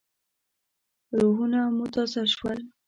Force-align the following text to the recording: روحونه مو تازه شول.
روحونه 1.19 1.59
مو 1.75 1.85
تازه 1.93 2.21
شول. 2.33 2.59